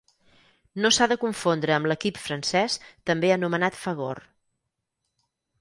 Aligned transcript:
No 0.85 0.89
s'ha 0.95 1.07
de 1.11 1.17
confondre 1.23 1.75
amb 1.75 1.89
l'equip 1.91 2.17
francès 2.29 2.79
també 3.11 3.33
anomenat 3.37 3.81
Fagor. 3.85 4.23